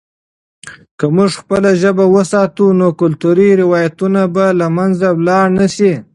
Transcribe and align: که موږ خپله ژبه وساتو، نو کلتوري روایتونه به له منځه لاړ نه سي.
که 0.97 1.05
موږ 1.15 1.31
خپله 1.41 1.69
ژبه 1.81 2.05
وساتو، 2.15 2.65
نو 2.79 2.87
کلتوري 3.01 3.49
روایتونه 3.61 4.21
به 4.33 4.45
له 4.59 4.67
منځه 4.77 5.07
لاړ 5.27 5.47
نه 5.57 5.67
سي. 5.75 5.91